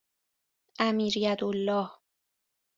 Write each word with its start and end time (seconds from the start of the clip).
امیریدالله 0.79 1.89